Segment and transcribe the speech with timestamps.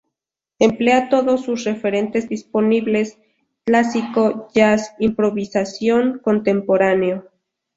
[0.57, 3.19] Emplea todos sus referentes disponibles:
[3.65, 7.29] clásico, jazz, improvisación, contemporáneo.